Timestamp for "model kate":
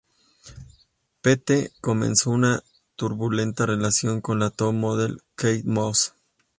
4.73-5.61